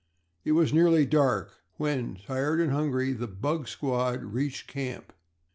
It 0.43 0.53
was 0.53 0.73
nearly 0.73 1.05
dark, 1.05 1.61
when, 1.77 2.15
tired 2.25 2.59
and 2.59 2.71
hungry, 2.71 3.13
the 3.13 3.27
"bug 3.27 3.67
squad" 3.67 4.23
reached 4.23 4.65
camp. 4.65 5.13